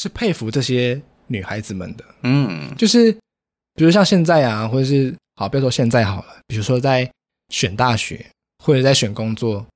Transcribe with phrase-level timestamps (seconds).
[0.00, 2.04] 是佩服这些女孩子们的。
[2.22, 3.12] 嗯，就是
[3.74, 7.06] 比如像现在啊，或者是好，不要说现在好了，比如说在
[7.50, 8.24] 选大学
[8.64, 9.66] 或者在选工作，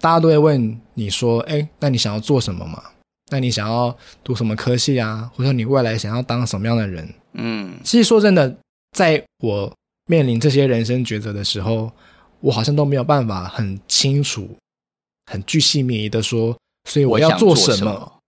[0.00, 2.82] 大家都会问你说：“哎，那你想要做什么嘛？
[3.30, 5.30] 那你想要读什么科系啊？
[5.34, 8.54] 或者你未来想要当什么样的人？”嗯，其实说真的，
[8.94, 9.72] 在我
[10.06, 11.90] 面临这些人生抉择的时候，
[12.40, 14.46] 我好像都没有办法很清楚、
[15.32, 16.54] 很具细密的说，
[16.86, 18.19] 所以我要做什么。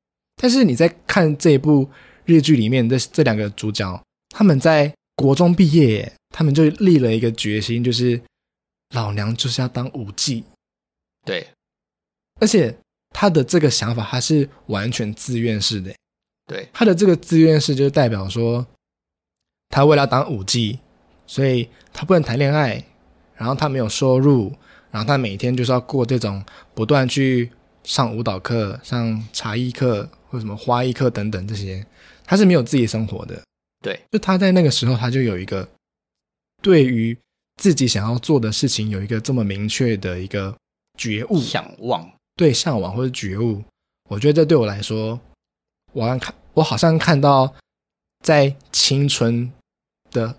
[0.43, 1.89] 但是你在看这一部
[2.25, 8.21] 日剧里面的这两个主角，他们在国中毕业，他们就立了一个决心，就是
[8.93, 10.43] 老娘就是要当舞妓。
[11.25, 11.47] 对，
[12.41, 12.77] 而且
[13.11, 15.95] 他的这个想法，他是完全自愿式的。
[16.49, 18.67] 对，他的这个自愿式，就代表说，
[19.69, 20.77] 他为了当舞妓，
[21.25, 22.85] 所以他不能谈恋爱。
[23.35, 24.53] 然后他没有收入，
[24.91, 27.51] 然后他每天就是要过这种不断去
[27.85, 31.85] 上舞蹈课、上茶艺课或什么花艺课等等这些，
[32.25, 33.43] 他是没有自己生活的。
[33.83, 35.69] 对，就他在那个时候，他就有一个
[36.63, 37.17] 对于
[37.57, 40.57] 自己想要做的事情有一个这么明确的一个
[40.99, 43.63] 觉悟、向往，对，向往或者觉悟。
[44.09, 45.19] 我觉得这对我来说，
[45.93, 47.55] 我看我好像看到
[48.25, 49.53] 在青春
[50.11, 50.37] 的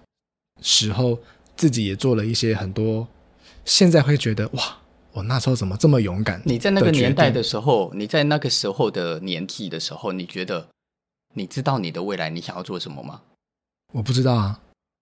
[0.62, 1.20] 时候。
[1.56, 3.08] 自己也做了一些很多，
[3.64, 4.82] 现在会觉得哇，
[5.14, 6.42] 我那时候怎么这么勇敢？
[6.44, 10.68] 你在那个年代的时候，你在那个时候的年纪的时候，你觉得
[11.34, 13.22] 你知道你的未来你想要做什么吗？
[13.94, 14.60] 我不知道啊。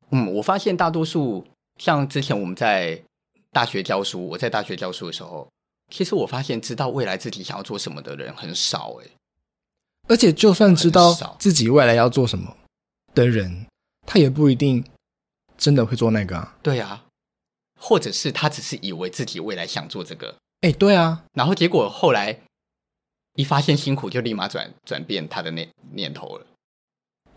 [0.09, 1.45] 嗯，我发现大多数
[1.77, 3.01] 像之前我们在
[3.51, 5.49] 大学教书，我在大学教书的时候，
[5.89, 9.07] 其实我发现知道未来自己想要做什么的人很少哎。
[10.07, 12.55] 而且就算知道自己未来要做什么
[13.15, 13.65] 的人，
[14.05, 14.83] 他也不一定。
[15.57, 16.57] 真的会做那个啊？
[16.63, 17.05] 对啊，
[17.81, 22.39] 或者是他只是以为自己未来想做这个，哎，对啊，然后结果后来
[23.33, 26.45] 一发现辛苦，就立马转转变他的念念头了。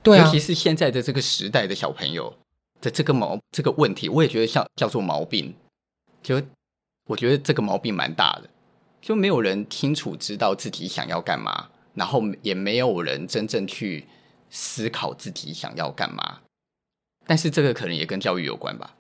[0.03, 2.37] 对啊，尤其是现在的这个时代的小朋友
[2.83, 5.55] 的这个毛这个问题，我也觉得像叫做毛病。
[6.23, 6.41] 就
[7.07, 8.51] 我觉得这个毛病蛮大的，
[9.01, 14.07] 就没有人清楚知道自己想要干嘛，然后也没有人真正去
[14.51, 16.41] 思考自己想要干嘛。
[17.27, 18.95] 但是这个可能也跟教育有关吧。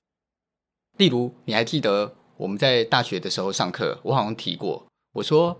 [0.97, 5.59] 例如，你还记得我们在大学的时候上课，我好像提过，我说，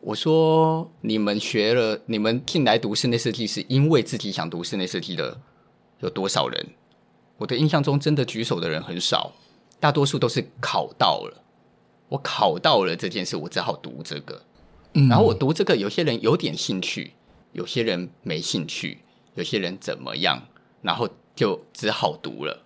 [0.00, 5.40] 我说你们学了，你们进来读室内设计是因为自己想读室内设计的，
[6.00, 6.66] 有多少人？
[7.38, 9.32] 我的印象中，真的举手的人很少，
[9.80, 11.42] 大多数都是考到了。
[12.08, 14.42] 我考到了这件事，我只好读这个。
[14.94, 17.12] 嗯，然后我读这个，有些人有点兴趣，
[17.52, 18.98] 有些人没兴趣，
[19.34, 20.46] 有些人怎么样，
[20.82, 21.08] 然后。
[21.34, 22.62] 就只好读了，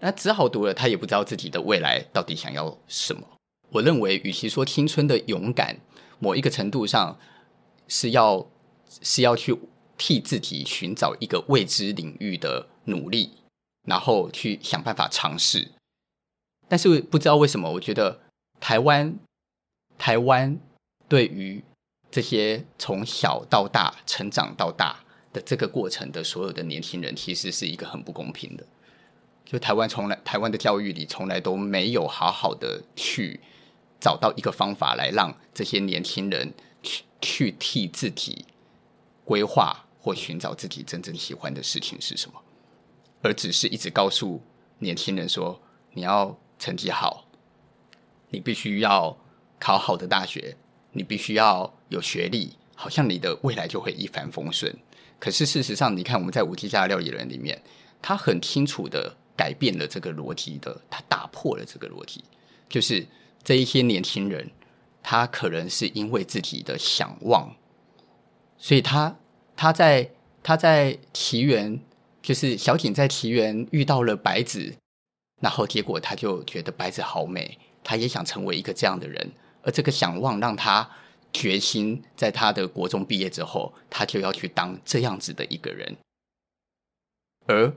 [0.00, 3.22] 那只好读了，他也不知道自己的未来到底想要什么。
[3.70, 5.78] 我认为，与其说青春的勇敢，
[6.18, 7.18] 某一个程度上
[7.86, 8.46] 是要
[9.02, 9.56] 是要去
[9.96, 13.30] 替自己寻找一个未知领域的努力，
[13.86, 15.72] 然后去想办法尝试。
[16.68, 18.20] 但是不知道为什么，我觉得
[18.58, 19.16] 台湾
[19.98, 20.58] 台湾
[21.08, 21.62] 对于
[22.10, 25.04] 这些从小到大成长到大。
[25.32, 28.66] 的这个过程的所有的年轻人，其实是一个很不公平的。
[29.50, 33.40] 就台湾从来，台湾的教育里从来都没有好好的去
[33.98, 38.44] 找到一个方法来让这些年轻人去去替自己
[39.24, 42.40] 规划或寻找自己真正喜欢的事情是什么，
[43.22, 44.40] 而只是一直告诉
[44.78, 45.60] 年轻人说：
[45.94, 47.26] 你要成绩好，
[48.28, 49.18] 你必须要
[49.58, 50.56] 考好的大学，
[50.92, 54.72] 你必须要有学历，好像你的未来就会一帆风顺。
[55.18, 57.60] 可是事实上，你看我们在《无敌家料理人》里面，
[58.00, 62.22] 他很清楚的改变了这个逻辑的，他打破了这个逻辑，
[62.68, 63.06] 就是
[63.42, 64.50] 这一些年轻人，
[65.02, 67.56] 他可能是因为自己的想望，
[68.58, 69.16] 所以他
[69.56, 70.10] 他在
[70.42, 71.80] 他在奇缘，
[72.20, 74.74] 就是小景在奇缘遇到了白子，
[75.40, 79.32] 然后结果他就觉得白子好美，他也想成为一个这样的人，
[79.62, 80.90] 而这个想望让他。
[81.32, 85.96] 决心在他的国中毕业之后，他就要去当这样子的一个人，
[87.46, 87.72] 而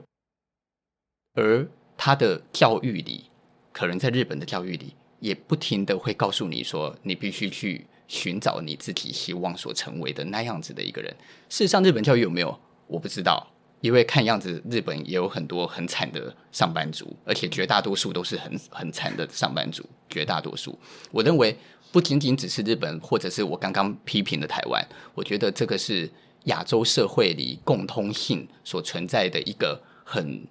[1.34, 3.24] 而他的教育里，
[3.72, 11.14] 可能在日本的教育里，也不停的会告诉你说，你必须去寻找你自己希望所成为的那样子的一个人。
[11.48, 12.58] 事实上，日本教育有没有？
[12.86, 13.46] 我不知道，
[13.80, 20.78] 因为看样子日本也有很多很惨的上班族，而且绝大多数都是很很惨的上班族，绝大多数，
[21.12, 21.56] 我认为。
[21.92, 24.84] 不仅仅只是日本，或者是我刚刚批评的台湾，
[25.14, 26.10] 我觉得这个是
[26.46, 30.44] 亚洲社会里共通性所存在的一个很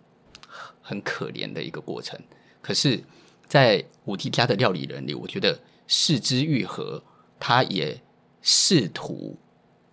[0.84, 2.20] 很可怜的一个过程。
[2.62, 3.04] 可是，
[3.48, 7.04] 在无敌家的料理人里，我觉得是枝裕和
[7.40, 8.00] 他也
[8.42, 9.38] 试图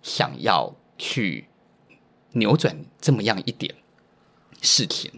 [0.02, 1.46] 想要去
[2.32, 3.75] 扭转这么样一点
[4.60, 5.10] 事情，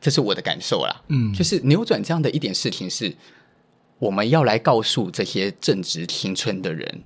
[0.00, 1.02] 这是我的感受啦。
[1.08, 3.14] 嗯，就是扭转这样的一点事情，是
[3.98, 7.04] 我们要来告诉这些正值青春的人，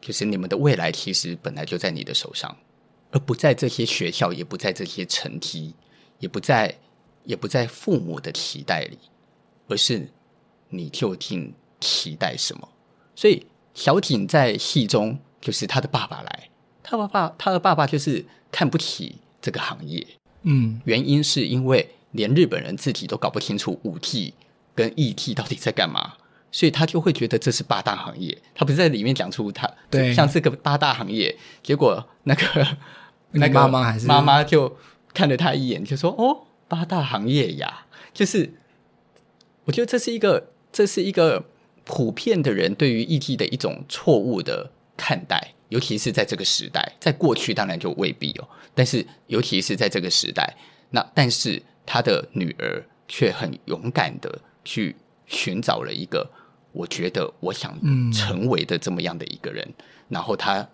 [0.00, 2.56] 就是你们的未来其实本来就在你的手上，
[3.10, 5.74] 而不在这些学校，也不在这些成绩，
[6.18, 6.74] 也不在，
[7.24, 8.98] 也不在父母的期待里，
[9.68, 10.08] 而是
[10.68, 12.68] 你究竟期待什么？
[13.14, 16.48] 所以小景在戏中就是他的爸爸来，
[16.82, 20.06] 他爸爸他的爸爸就是看不起这个行业，
[20.42, 24.34] 嗯，原因是因为连日本人自己都搞不清楚五 G
[24.74, 26.14] 跟 ET 到底在干嘛，
[26.50, 28.36] 所以他就会觉得这是八大行业。
[28.54, 32.66] 他不是在里面讲出他对像这个八大行业，结果那个
[33.32, 34.74] 那个妈妈还是妈妈就
[35.16, 38.52] 看了他一眼，就说：“哦，八大行业呀，就是
[39.64, 41.46] 我觉得这是一个这是一个。”
[41.88, 50.56] 普遍的人对于义替的一种错误的看待，尤其是在这个时代，在过去当然就未必哦，但是尤其是在这个时代，
[50.90, 54.96] 那但是他的女儿却很勇敢的去
[55.26, 56.28] 寻找了一个
[56.72, 57.78] 我觉得我想
[58.12, 59.72] 成为的这么样的一个人，
[60.08, 60.68] 然后他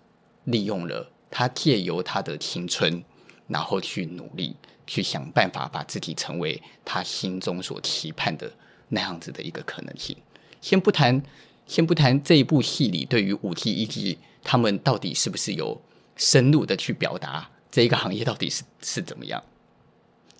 [0.45, 3.03] 利用了他借由他的青春，
[3.47, 4.55] 然后去努力
[4.85, 8.51] 去想办法把自己成为他心中所期盼的
[8.89, 10.15] 那样子的一个可能性。
[10.61, 11.21] 先不谈，
[11.67, 15.81] 先不谈这一部戏里对于武替义替他们到底是不是有
[16.15, 19.43] 深入的去表达这一个行业到底是是怎么样。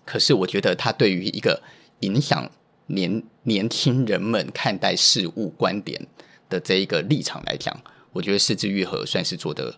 [0.04, 1.62] 可是我觉得他对于一个
[2.00, 2.50] 影响
[2.86, 6.06] 年年轻人们看待事物观点
[6.48, 7.78] 的这一个立场来讲，
[8.12, 9.74] 我觉得是枝裕和算是做得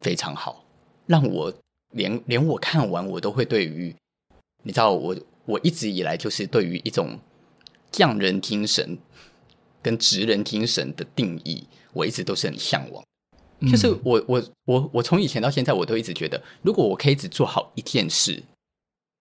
[0.00, 0.64] 非常好，
[1.06, 1.54] 让我
[1.92, 3.94] 连连我看完我都会对于
[4.62, 7.18] 你知道我我一直以来就是对于一种
[7.90, 8.98] 匠人精神。
[9.80, 13.02] 跟职人精神的定义，我一直都是很向往。
[13.70, 18.42] 就是我我我我从以前到现在，我都一直觉得，如果我可以只做好一件事，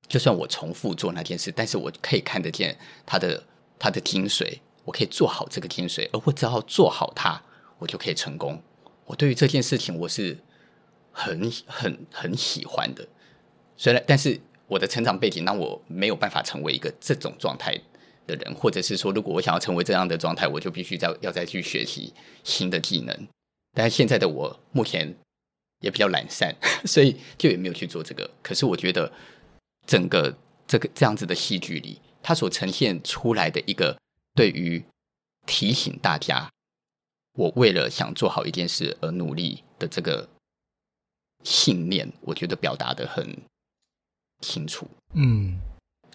[0.07, 2.75] 就算我重复做那件事，但是我可以看得见
[3.05, 3.45] 它的
[3.77, 7.39] 它的精髓，我可以做好这个精髓，而我只要做好它，
[7.77, 8.59] 我就可以成功。
[9.05, 10.35] 我对于这件事情，我是
[11.17, 13.07] 很很很喜欢的。
[13.75, 17.75] 虽然，但是我的成长背景让我没有办法成为一个这种状态
[18.27, 23.27] 的人，或者是说，如果我想要成为这样的状态，我就必须再要再去学习新的技能。
[23.73, 25.15] 但是现在的我目前
[25.79, 26.55] 也比较懒散，
[26.85, 28.29] 所以就也没有去做这个。
[28.43, 29.11] 可是我觉得
[29.87, 30.37] 整个
[30.67, 33.97] 这个这样子的戏剧里，它所呈现出来的一个
[34.35, 34.83] 对于
[35.47, 36.49] 提醒大家，
[37.33, 40.29] 我为了想做好一件事而努力的这个
[41.44, 43.38] 信念，我觉得表达的很
[44.42, 44.88] 清楚。
[45.13, 45.60] 嗯，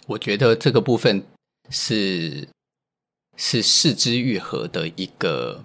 [0.07, 1.25] 我觉得这个部分。
[1.71, 2.49] 是
[3.37, 5.65] 是四肢愈合的一个，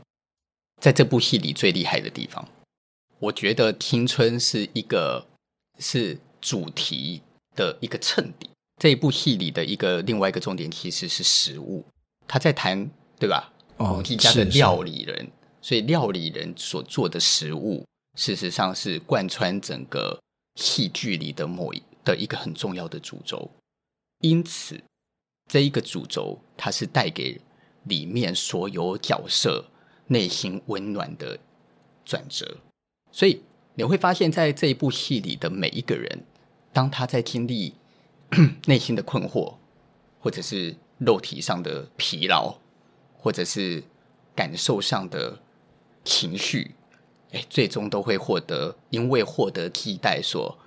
[0.79, 2.47] 在这部戏里最厉害的地方。
[3.19, 5.27] 我觉得青春是一个
[5.79, 7.23] 是主题
[7.55, 8.49] 的一个衬底。
[8.79, 11.83] 这一部戏里的一个另外一个重点其实是食物，
[12.27, 12.89] 他在谈
[13.19, 13.51] 对吧？
[13.77, 15.29] 哦，一家的料理人，
[15.61, 17.83] 所以料理人所做的食物，
[18.17, 20.19] 事实上是贯穿整个
[20.55, 23.49] 戏剧里的某一的一个很重要的主轴。
[24.19, 24.83] 因此。
[25.49, 27.39] 这一个主轴，它是带给
[27.85, 29.63] 里面所有角色
[30.07, 31.39] 内心温暖的
[32.03, 32.57] 转折。
[33.13, 33.41] 所以
[33.75, 36.25] 你会发现在这一部戏里的每一个人，
[36.73, 37.73] 当他在经历
[38.67, 39.55] 内心的困惑，
[40.19, 42.53] 或者是肉体上的疲劳，
[43.17, 43.81] 或者是
[44.35, 45.39] 感受上的
[46.03, 46.75] 情绪，
[47.31, 50.57] 哎，最终都会获得，因为获得替代所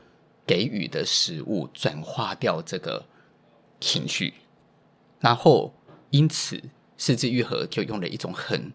[0.46, 3.04] 给予的食物，转化掉这个
[3.80, 4.34] 情绪。
[5.20, 5.72] 然后，
[6.10, 6.62] 因此，
[6.96, 8.72] 四肢愈合就用了一种很、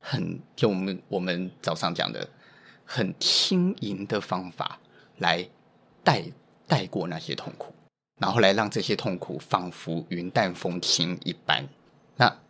[0.00, 2.28] 很就我们我们早上讲的
[2.84, 4.78] 很轻盈的方法
[5.18, 5.48] 来
[6.04, 6.24] 带
[6.66, 7.74] 带过那些痛苦，
[8.20, 11.68] 然后来让这些痛苦仿佛云淡风轻一般。
[12.16, 12.40] 那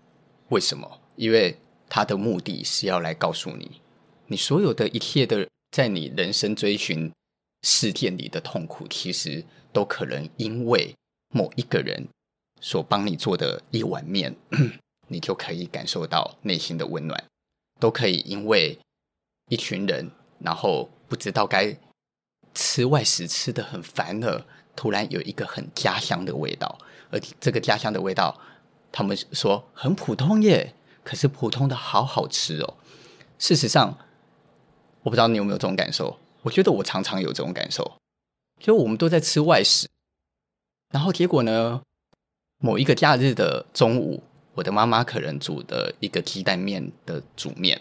[0.49, 1.01] 为什么？
[1.17, 1.59] 因为
[1.89, 3.81] 他的目的是要来告诉你，
[4.29, 7.13] 你所有的一切的在你人生追寻
[7.63, 10.95] 事件里的痛苦，其实都可能因为
[11.35, 12.09] 某一个人。
[12.61, 14.35] 所帮你做的一碗面，
[15.07, 17.25] 你就可以感受到内心的温暖，
[17.79, 18.77] 都可以因为
[19.49, 21.79] 一群人，然后不知道该
[22.55, 24.45] 吃外食吃的很烦了，
[24.75, 26.77] 突然有一个很家乡的味道，
[27.13, 28.37] 而这个家乡的味道，
[28.91, 32.75] 他们说很普通耶，可是普通的好好吃哦。
[33.39, 33.97] 事实上，
[35.09, 37.99] 我不知道你有没有这种感受，我觉得我常常有这种感受，
[38.61, 39.89] 就我们都在吃外食，
[40.93, 41.81] 然后结果呢？
[42.59, 44.23] 某一个假日的中午，
[44.53, 47.81] 我的妈妈可能煮的一个鸡蛋面的煮面，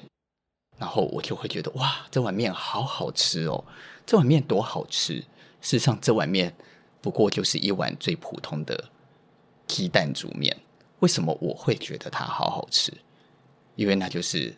[0.77, 3.65] 然后我就会觉得哇，这碗面好好吃哦，
[4.05, 5.15] 这碗面多好吃。
[5.59, 6.55] 事实上，这碗面
[7.01, 8.89] 不过就是一碗最普通的
[9.67, 10.55] 鸡蛋煮面。
[10.99, 12.93] 为什么我会觉得它好好吃？
[13.75, 14.55] 因为那就是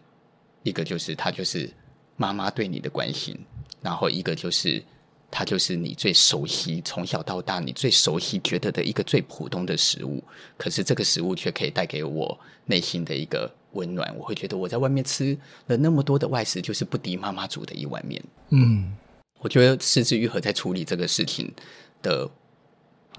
[0.61, 1.73] 一个就是它就是
[2.19, 3.35] 妈妈对你的关心，
[3.81, 4.83] 然后一个就是
[5.31, 10.23] 它就是你最熟悉从小到大你最熟悉觉得的一个最普通的食物。
[10.57, 13.51] 可是这个食物却可以带给我内心的一个。
[13.73, 18.19] 温暖，我会觉得我在外面吃了那么多的外食，就是不敌妈妈煮的一碗面。
[18.49, 18.97] 嗯，
[19.41, 21.53] 我觉得是枝裕和在处理这个事情
[22.01, 22.27] 的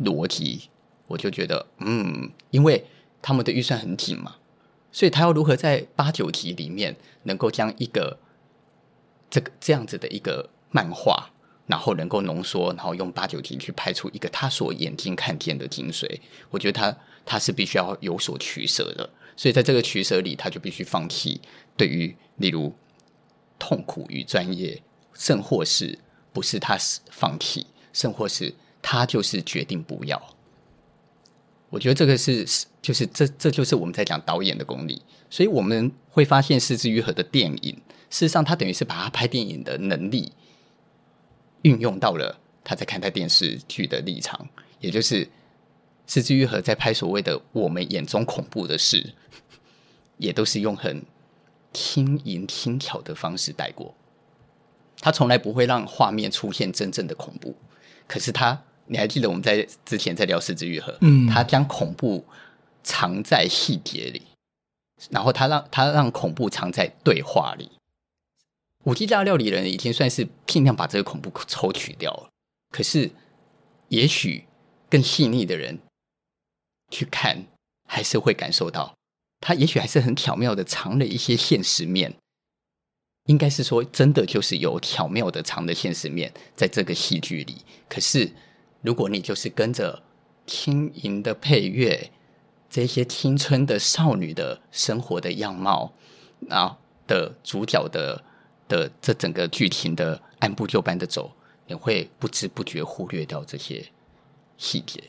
[0.00, 0.62] 逻辑，
[1.06, 2.84] 我就觉得，嗯，因为
[3.22, 4.34] 他们的预算很紧嘛，
[4.90, 8.18] 所以他要如何在八九集里面能够将一个
[9.30, 11.30] 这个这样子的一个漫画，
[11.66, 16.20] 然后能够浓缩，然后用八九集去拍出一个他所眼睛看见的精髓，
[16.50, 19.08] 我觉得他他是必须要有所取舍的。
[19.36, 21.40] 所以在这个取舍里，他就必须放弃
[21.76, 22.74] 对于例如
[23.58, 24.82] 痛苦与专业，
[25.14, 25.98] 甚或是
[26.32, 30.20] 不是他是放弃，甚或是他就是决定不要。
[31.70, 32.44] 我觉得这个是
[32.82, 35.00] 就是这这就是我们在讲导演的功力。
[35.30, 40.32] 所以我们会发现，是枝裕和的电影，事实上他等于是把他拍电影的能力
[41.62, 44.48] 运用到了他在看待电视剧的立场，
[44.80, 45.26] 也就是。
[46.12, 49.14] 是枝裕和在拍所谓的我们眼中恐怖的事，
[50.16, 51.04] 也都是用很
[51.72, 53.94] 轻盈轻巧的方式带过。
[55.00, 57.54] 他从来不会让画面出现真正的恐怖，
[58.08, 62.24] 可是他，你还记得我们在之前在聊是枝裕和，嗯，他将恐怖
[62.82, 64.22] 藏在细节里，
[65.10, 67.70] 然后他让他让恐怖藏在对话里。
[68.84, 72.30] 五 G 家料理人已经算是尽量把这个恐怖抽取掉了，
[72.70, 73.10] 可是
[73.88, 74.44] 也许
[74.88, 75.78] 更细腻的人。
[76.92, 77.46] 去看，
[77.86, 78.96] 还是会感受到，
[79.38, 82.16] 他也许还是很巧妙的藏了一些现实面。
[83.26, 87.58] 应该是说，真的就是有巧妙的藏的现实面在这个戏剧里。
[87.88, 88.32] 可是，
[88.82, 90.02] 如果你就是跟着
[90.48, 92.10] 轻盈的配乐，
[92.68, 95.92] 这些青春的少女的生活的样貌，
[96.48, 98.24] 啊的主角的
[98.70, 101.30] 的这整个剧情的按部就班的走，
[101.66, 103.84] 你会不知不觉忽略掉这些
[104.56, 105.02] 细节。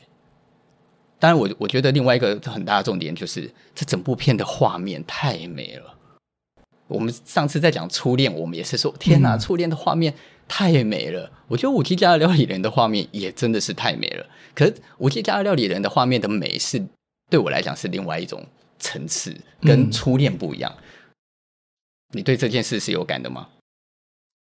[1.18, 5.94] 当然我，我我觉得另外一个很大的重点就是，这整部片的画面太美了。
[6.88, 10.12] 我们上次在讲初恋，我们也是说，天哪，初恋的画面
[10.46, 11.30] 太美了。
[11.46, 14.26] 我觉得《五 G 家的料理人》的画面也真的是太美了。
[14.54, 16.84] 可是《五 G 家的料理人》的画面的美是
[17.30, 18.44] 对我来讲是另外一种
[18.78, 20.74] 层次，跟初恋不一样。
[22.12, 23.48] 你对这件事是有感的吗？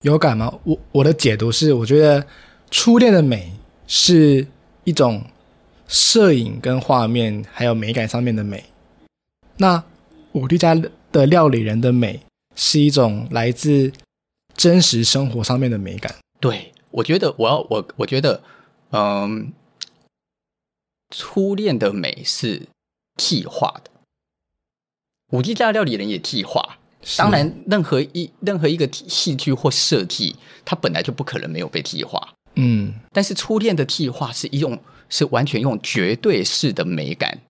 [0.04, 0.60] 有感吗？
[0.64, 2.28] 我我的解读是，我觉得
[2.70, 3.54] 初恋的美
[3.88, 4.46] 是
[4.84, 5.24] 一种。
[5.94, 8.64] 摄影跟画面还有美感上面的美，
[9.58, 9.84] 那
[10.32, 10.74] 五 G 家
[11.12, 12.22] 的料理人的美
[12.56, 13.92] 是一种来自
[14.56, 16.16] 真实生活上面的美感。
[16.40, 18.42] 对，我觉得我要我我觉得，
[18.92, 19.52] 嗯，
[21.10, 22.70] 初恋的美是
[23.18, 23.92] 计划的，
[25.32, 26.78] 五 G 家料理人也计划。
[27.18, 32.28] 当然，任何一任何一个戏剧或设计，它本来就不可能没有被计划。
[32.56, 34.80] 嗯，但是初恋的计划是一种。
[35.14, 37.42] 是完全用绝对式的美感，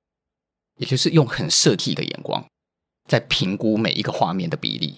[0.80, 2.44] 也就是用很设计的眼光，
[3.08, 4.96] 在评估每一个画面的比例。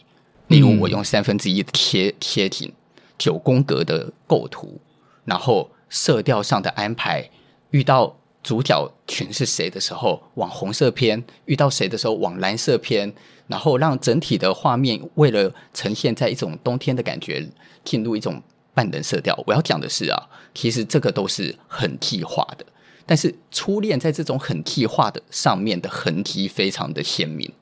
[0.47, 2.71] 例如，我用三分之一的切切景，
[3.17, 4.79] 九宫格的构图，
[5.25, 7.29] 然后色调上的安排。
[7.71, 13.11] 遇到主角群是谁的时候，往红色偏；遇到谁的时候，往蓝色偏。
[13.47, 17.49] 然后让整体的画面为了呈现在一种冬天的感觉，
[17.83, 18.43] 进入一种。
[18.75, 22.65] 半冷色调，我要讲的是啊，其实这个都是很计划的，
[23.05, 27.53] 但是初恋在这种很计划的上面的痕迹非常的鲜明，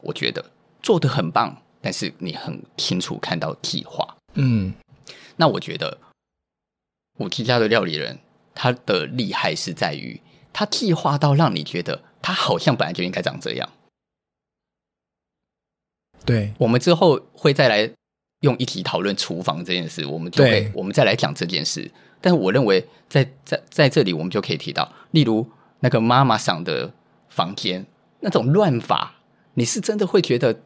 [0.00, 0.42] 我觉得
[0.82, 4.16] 做的很棒，但是你很清楚看到计划。
[4.32, 4.72] 嗯，
[5.36, 5.98] 那我觉得
[7.18, 8.18] 五 G 家的料理人
[8.54, 10.20] 他的厉害是在于
[10.52, 13.68] 它计划到让你觉得它好像本来就应该长这样。
[16.24, 17.90] 对，我们之后会再来。
[18.42, 21.88] 用一起讨论厨房这件事，我们就会我们再来讲这件事。
[22.20, 26.92] 但是我认为在，在在在这里，我们就可以提到，例如那个妈妈上的
[27.28, 27.86] 房间
[28.18, 29.14] 那种乱法，
[29.54, 30.60] 你是真的会觉得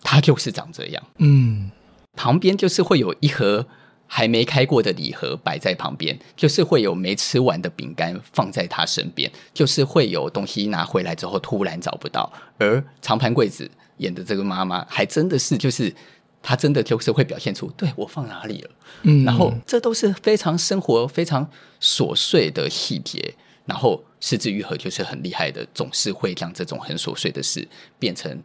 [0.00, 1.04] 它就是长这样。
[1.16, 1.72] 嗯，
[2.12, 3.66] 旁边就是会有一盒
[4.08, 15.94] 还没开过的礼盒摆在旁边，就是会有没吃完的饼干放在他身边，就是会有东西拿回来之后突然找不到，而长盘贵子演的这个妈妈还真的是就是。
[16.40, 18.70] 她真的就是会表现出，对，我放哪里了，
[19.02, 21.46] 嗯，然后这都是非常生活、非常
[21.80, 23.34] 琐碎的细节。
[23.66, 27.66] 然后是枝裕和就是很厉害的，总是会将这种很琐碎的事
[27.98, 28.40] 变成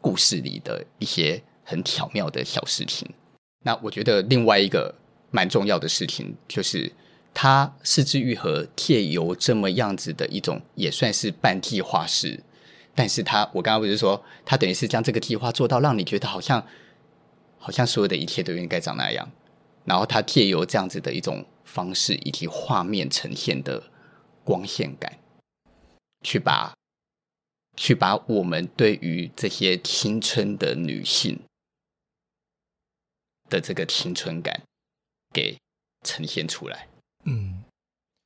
[0.00, 3.08] 故事里的一些很巧妙的小事情。
[3.64, 4.92] 那我觉得另外一个
[5.30, 6.92] 蛮重要的事情，就是
[7.34, 12.42] 他是枝裕和借由这么样子的一种，也算是半计划式，
[12.94, 16.66] 但是他我刚刚不是说，他等于是将这个计划做到让你觉得好像，
[17.58, 19.30] 好像所有的一切都应该长那样，
[19.84, 23.82] 然后他借由这样子的一种方式以及画面呈现的
[24.44, 25.18] 光线感，
[26.24, 26.74] 去把
[27.76, 31.38] 去把我们对于这些青春的女性。
[33.50, 34.60] 的这个青春感
[35.38, 35.56] 给
[36.04, 36.88] 呈现出来。
[37.24, 37.62] 嗯，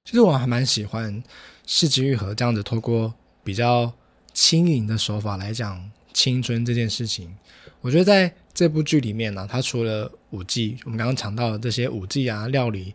[0.05, 1.23] 其实我还蛮喜欢
[1.67, 3.13] 是枝裕和这样子，透过
[3.45, 3.93] 比较
[4.33, 7.37] 轻盈的手法来讲青春这件事情。
[7.83, 12.95] 我觉得在这部剧里面呢、啊，它除了舞技，我们刚刚讲到的这些舞技啊、料理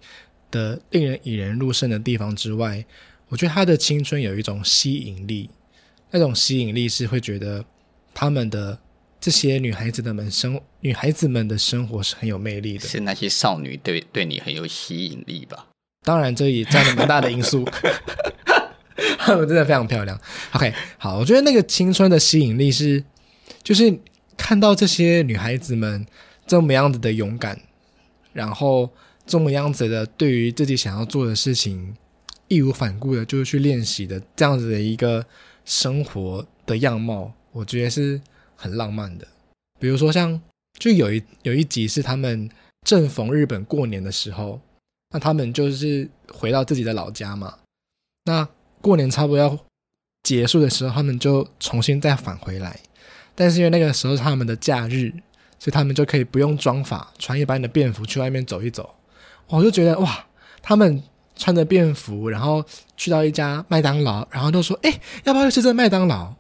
[0.50, 2.84] 的令人引人入胜的地方之外，
[3.28, 5.52] 我觉得他的青春有一种吸引力，
[6.10, 7.64] 那种吸引力是会觉得
[8.16, 8.80] 他们的。
[9.20, 12.88] 这些女孩子的们生，女孩子们的生活是很有魅力的。
[12.88, 15.68] 是那些少女对对你很有吸引力吧？
[16.04, 17.68] 当然，这也占了蛮大的因素。
[19.18, 20.20] 她 们真的非常漂亮。
[20.54, 23.04] OK，好，我觉得那个青春的吸引力是，
[23.64, 24.00] 就是
[24.38, 26.06] 看到这些女孩子们
[26.46, 27.60] 这么样子的勇敢，
[28.34, 28.90] 然后
[29.26, 31.98] 这么样子的对于自己想要做的事情
[32.48, 35.26] 义无反顾的，就是去练习的这样子的一个
[35.66, 38.22] 生活的样貌，我觉得是。
[38.58, 39.26] 很浪漫的，
[39.80, 40.42] 比如说像
[40.80, 42.50] 就有一有一集是他们
[42.82, 44.60] 正逢日本过年的时候，
[45.12, 47.60] 那他们就是回到自己的老家嘛。
[48.26, 48.46] 那
[48.82, 49.58] 过年差不多要
[50.24, 52.80] 结束的时候，他们就重新再返回来。
[53.36, 55.12] 但是因为那个时候是他们的假日，
[55.60, 58.96] 所以他们就可以不用妆发，穿一般的便服去外面走一走。
[59.48, 60.26] 我就觉得哇，
[60.62, 61.02] 他们
[61.36, 66.34] 穿着便服，然后去到一家麦当劳，然后就说：“哎，要不要去吃这麦当劳？”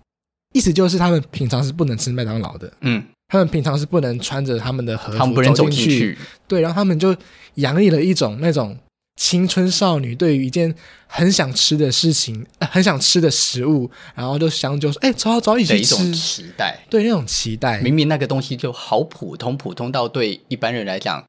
[0.53, 7.15] 意思就是他们平常是不能吃麦当劳的，嗯，他们平常是不能穿着他们的和服走进去，对，然后他们就
[7.55, 8.75] 洋溢了一种那种
[9.17, 10.73] 青春少女对于一件
[11.05, 17.81] 很想吃的事情、呃、很想吃的食物，然后就相就说：“哎，走走，一起吃。”一种期待，对，那种期待。
[17.81, 21.23] 明明那个东西就好普通，普通到对一般人来讲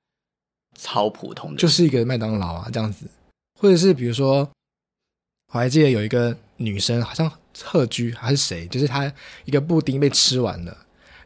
[0.80, 3.06] 超普通的，就是一个麦当劳啊这样子，
[3.60, 4.48] 或者是比如说，
[5.52, 7.30] 我还记得有一个女生好像。
[7.64, 8.66] 贺居还是谁？
[8.68, 9.12] 就是他
[9.44, 10.76] 一个布丁被吃完了，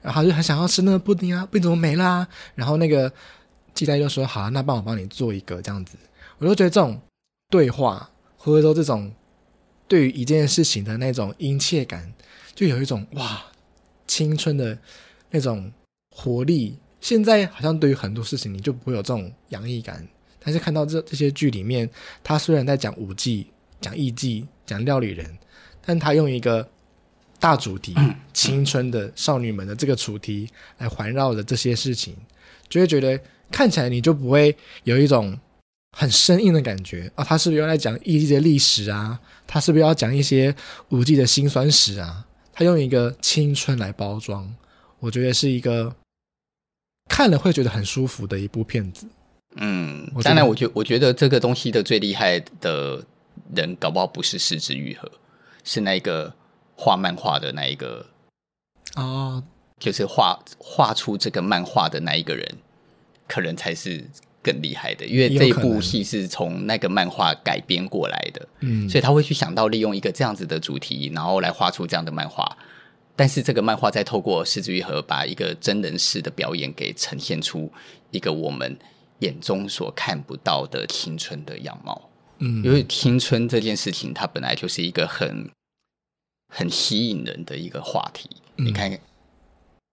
[0.00, 3.12] 然后他就很想要吃那个布丁啊，布丁怎么没啦、然后那个
[3.74, 5.96] 鸡蛋就说：“好、那帮我帮你做一个这样子。”
[6.38, 7.00] 我就觉得这种
[7.48, 9.12] 对话，或者说这种
[9.86, 12.12] 对于一件事情的那种殷切感，
[12.54, 13.44] 就有一种哇，
[14.06, 14.76] 青春的
[15.30, 15.72] 那种
[16.10, 16.78] 活力。
[17.00, 20.06] 现在好像对于很多事情，你就不会有这种洋溢感，
[20.38, 21.88] 但是看到这这些剧里面，
[22.22, 23.48] 他虽然在讲舞技、
[23.80, 25.38] 讲艺伎、讲料理人。
[25.84, 26.68] 但他用一个
[27.38, 27.94] 大主题，
[28.32, 32.14] 青春的少女们的这个主题来环绕着这些事情，
[32.68, 33.18] 就会觉得
[33.50, 35.38] 看起来你就不会有一种
[35.98, 37.24] 很生硬的感觉啊。
[37.24, 39.20] 他是不是要来讲异地的历史啊？
[39.46, 40.54] 他是不是要讲一些
[40.90, 42.24] 舞伎的辛酸史啊？
[42.52, 44.54] 他用一个青春来包装，
[45.00, 45.94] 我觉得是一个
[47.08, 49.06] 看了会觉得很舒服的一部片子。
[49.56, 53.04] 嗯，当然，我觉我觉得这个东西的最厉害的
[53.54, 55.10] 人，搞不好不是是枝裕和。
[55.64, 56.34] 是那个
[56.76, 58.06] 画漫画的那一个
[58.96, 59.42] 哦，
[59.78, 62.56] 就是画画出这个漫画的那一个人，
[63.26, 64.04] 可能才是
[64.42, 72.56] 更厉害的，因为这一部戏是从那个漫画改编过来的，嗯，所以他会去想到利用一个这样子的主题，然后来画出这样的漫画。
[73.14, 77.70] 但是这个漫画再透过是枝裕和把一个真人式的表演给呈现出
[78.10, 78.76] 一个我们
[79.18, 82.08] 眼中所看不到的青春的样貌。
[82.44, 85.48] 嗯，因为青春这件事情，它本来就是一个很
[86.48, 88.28] 很吸引人的一个话题。
[88.56, 88.98] 嗯、你看，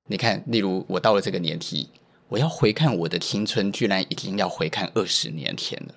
[0.08, 1.90] 你看，例如我到了这个年纪，
[2.28, 5.94] 我要回看我的青春，居然已经要回看二十年前了。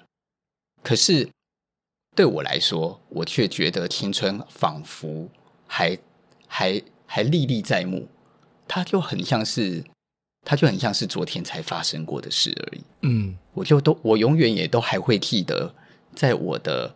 [0.82, 1.30] 可是
[2.14, 5.30] 对我来说，我却觉得青春仿佛
[5.66, 5.96] 还
[6.46, 8.06] 还还历历在目，
[8.68, 9.82] 它就很像是，
[10.44, 12.82] 它就很像是昨天才发生过的事而已。
[13.00, 15.74] 嗯，我就都我永远也都还会记得。
[16.14, 16.94] 在我的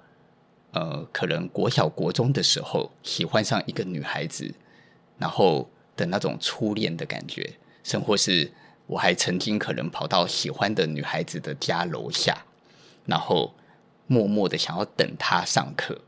[0.73, 4.55] 呃，可能国小国中的时候，喜欢上一个女孩子，
[5.19, 8.53] 然后的那种初恋的感觉，甚或是
[8.87, 12.45] 我还曾经可能跑到喜欢的女孩子的家楼下，
[13.07, 13.55] 然后
[14.07, 15.99] 默默的想要等她上课。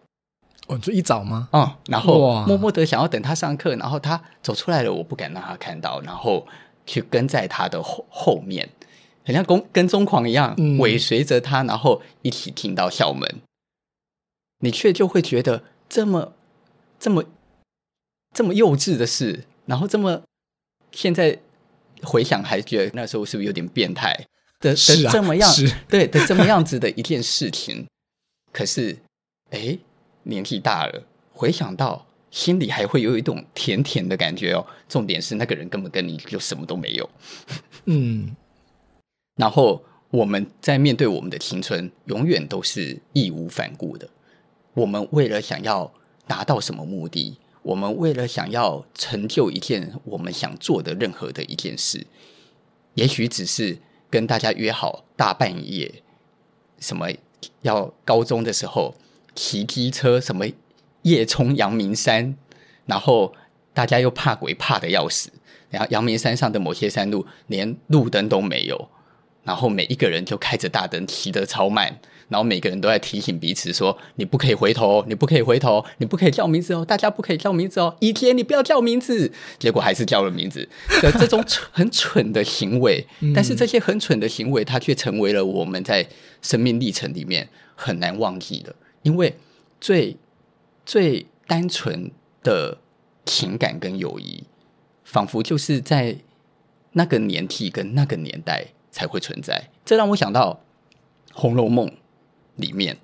[0.66, 1.48] 哦，就一早吗？
[1.52, 6.46] 嗯，然后默默的想要等她上课，然后她走出来了，我不敢让她看到，然后
[6.84, 8.68] 去跟在她的后后面。
[9.28, 13.42] 很像跟跟踪狂一样，尾随着他，然后一起进到校门，嗯、
[14.60, 16.32] 你却就会觉得这么、
[16.98, 17.22] 这么、
[18.34, 20.22] 这么幼稚的事，然后这么
[20.92, 21.38] 现在
[22.04, 24.18] 回想还觉得那时候是不是有点变态
[24.60, 24.74] 的？
[24.74, 25.52] 是啊，这么样
[25.90, 27.86] 对的，这么样子的一件事情。
[28.50, 28.96] 可是，
[29.50, 29.78] 哎，
[30.22, 34.66] 年纪大了，回想到心里还会有一种甜甜的感觉哦。
[34.88, 37.10] 重点是那个人根本跟你就什么都没有。
[37.84, 38.34] 嗯，
[39.38, 44.08] 然后我们在面对我们的青春，永远都是义无反顾的。
[44.74, 45.92] 我们为了想要
[46.26, 52.06] 达到什么目的，我们为了想要成就一件我们想做的任何的一件事，
[52.94, 53.78] 也许只是
[54.10, 56.02] 跟大家约好大半夜，
[56.80, 57.08] 什么
[57.62, 58.94] 要高中的时候
[59.34, 60.46] 骑机车，什么
[61.02, 62.36] 夜冲阳明山，
[62.86, 63.32] 然后
[63.72, 65.30] 大家又怕鬼怕的要死，
[65.70, 68.88] 然后阳明山上的某些山路连路灯都没有，
[69.48, 71.98] 然后每一个人就开着大灯骑得超慢。
[72.28, 80.68] 然后每个人都在提醒彼此说：“你不可以回头，你不可以回头，你不可以叫名字哦，大家不可以叫名字哦。”以前你不要叫名字，结果还是叫了名字。
[81.00, 86.06] 的这种很蠢的行为，但是这些很蠢的行为，它却成为了我们在
[86.42, 88.76] 生命历程里面很难忘记的。
[89.00, 89.34] 因为
[89.80, 90.14] 最
[90.84, 92.10] 最单纯
[92.42, 92.76] 的
[93.24, 94.44] 情感跟友谊，
[95.04, 96.18] 仿佛就是在
[96.92, 99.70] 那个年纪跟那个年代才会存在。
[99.84, 100.60] 这让我想到
[101.32, 101.86] 《红楼梦》。
[102.56, 102.96] 里面，《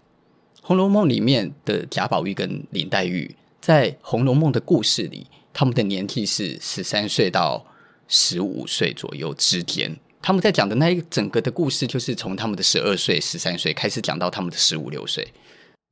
[0.62, 7.64] 红楼梦》里面的贾宝玉跟林黛玉，在《红楼梦》的故事里，他们的年纪是十三岁到
[8.08, 9.96] 十五岁左右之间。
[10.20, 15.32] 他们在讲的那一整个的故事，就是从他们的十二岁、十三岁开始讲到他们的十五六岁。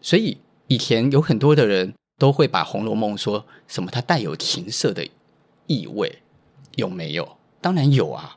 [0.00, 5.06] 所以以前有很多的人都会把《红楼梦》说什么它带有情色的
[5.68, 6.18] 意味，
[6.74, 7.36] 有没有？
[7.60, 8.36] 当然有啊！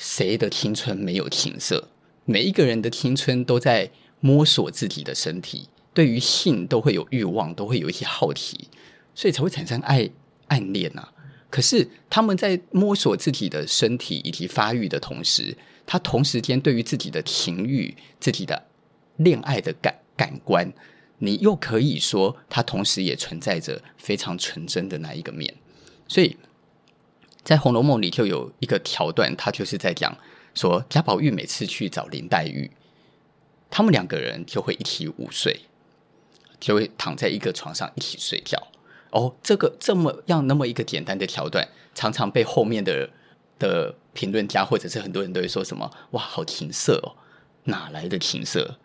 [0.00, 1.90] 谁的青春没有情色？
[2.24, 3.90] 每一个人的青春都在。
[4.22, 8.68] 摸索自己的身体，对于性都会有欲望，都会有一些好奇，
[9.14, 10.10] 所以才会产生爱
[10.48, 11.10] 暗恋啊。
[11.48, 18.62] 可是他们在摸索自己的身体以及发育的同时，他同时间对于自己的情欲、自己的
[19.16, 20.70] 恋爱的感感官，
[21.16, 25.54] 你又可以说他同时也存在着非常纯真的那一个面。
[26.06, 26.36] 所以
[27.42, 30.16] 在《红楼梦》里就有一个桥段，他就是在讲
[30.54, 32.70] 说贾宝玉每次去找林黛玉。
[33.70, 35.60] 他们两个人就会一起午睡，
[36.58, 38.60] 就会躺在一个床上一起睡觉。
[39.10, 43.08] 哦，这个这么样那么一个简单的桥段，常常被后面的
[43.58, 47.16] 的评论家或者是很多人都会说什么：“哇，好情色哦！
[47.64, 48.78] 哪来的情色？”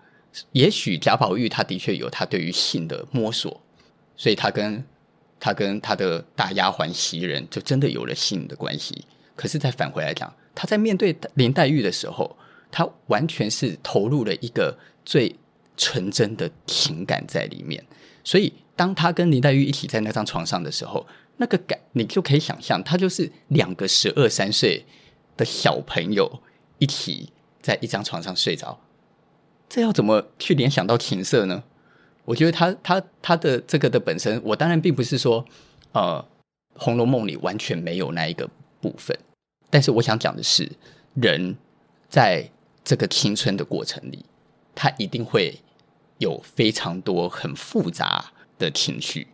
[0.52, 3.62] 也许贾宝玉他的确有他对于性的摸索，
[4.16, 4.86] 所以他跟
[5.40, 9.06] 他跟他的大丫鬟袭人就真的有了性的关系。
[9.36, 12.38] 可是再返回来讲，他在面对林黛玉的时候。
[12.72, 15.34] 他完全是投入了一个最
[15.78, 17.82] 纯真的情感在里面，
[18.22, 24.84] 所以当他跟林黛玉一起在那张床上的时候，那个感你就可以想象，他就是两个十二三岁
[25.38, 26.42] 的小朋友
[26.78, 28.82] 一起在一张床上睡着，
[29.70, 31.64] 这要怎么去联想到情色呢？
[32.26, 35.46] 我觉得他他他的这个的本身，我当然并不是说
[35.94, 36.24] 呃
[36.80, 38.50] 《红楼梦》里完全没有那一个
[38.82, 39.18] 部分，
[39.70, 40.70] 但是我想讲的是
[41.14, 41.56] 人
[42.10, 42.50] 在。
[42.88, 44.24] 这个青春的过程里，
[44.76, 45.58] 他一定会
[46.20, 49.26] 有非常多很复杂的情绪，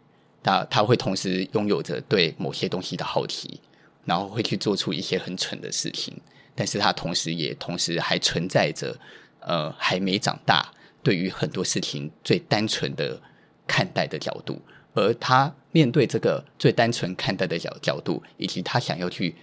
[0.41, 3.59] 他他会同时拥有着对某些东西的好奇，
[4.05, 6.17] 然后会去做出一些很蠢的事情，
[6.55, 8.97] 但是他同时也同时还存在着，
[9.41, 10.71] 呃，还没长大，
[11.03, 13.21] 对于很多事情最单纯的
[13.67, 14.61] 看待的角度，
[14.93, 19.35] 而他面对这个最单纯看待的角角度，以及他想要去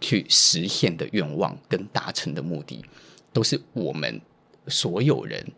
[0.00, 2.84] 去实现的愿望跟达成的目的。
[3.32, 4.20] 都是我们
[4.66, 5.52] 所有人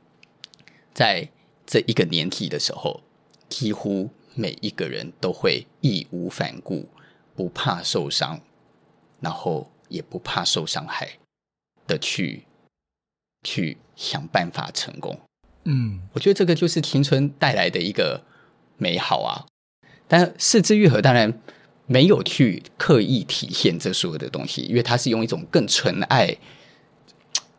[0.92, 1.29] 在
[1.66, 3.03] 这一个年纪的时候，
[3.48, 6.87] 几乎每一个人都会义无反顾，
[7.35, 8.40] 不怕受伤，
[9.20, 11.18] 然后也不怕受伤害
[11.87, 12.44] 的去
[13.42, 15.18] 去想办法成功。
[15.64, 18.22] 嗯，我觉得这个就是青春带来的一个
[18.76, 19.46] 美好啊。
[20.09, 21.40] 但是是枝裕和当然
[21.87, 26.37] 没有去刻意体现这所有的东西，因为它是用一种更纯爱。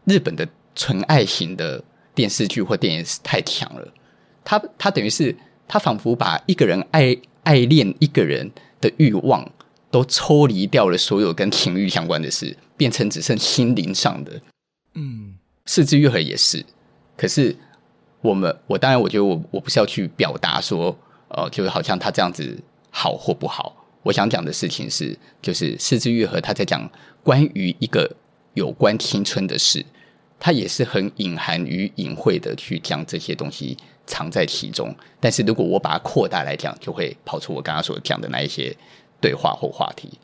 [0.05, 1.81] 日本的纯爱型的
[2.13, 3.93] 电视剧或电影是太强了，
[4.43, 5.33] 他他等于是
[5.65, 9.49] 他仿佛把一个人爱爱恋一个人的欲望
[9.89, 14.41] 都抽离掉了，所有跟情欲相关的事，变成只剩心灵上的。
[14.95, 15.32] 嗯，
[15.65, 16.65] 四肢愈合也是，
[17.15, 17.55] 可是
[18.21, 20.97] 我们我当然我觉得我我不是要去表达说，
[21.29, 22.57] 呃，就好像他这样子
[22.89, 23.75] 好或不好。
[24.03, 26.89] 我想讲的事情是，就是四肢愈合他在讲
[27.23, 28.15] 关于一个。
[28.55, 29.83] 有关青春的事，
[30.39, 34.95] 他也是很隐含与隐晦的去将这些东西藏在其中。
[35.19, 38.71] 但是如果我把它扩大来讲，就会跑出我刚刚所讲的那一些
[39.19, 40.19] 对话或话题。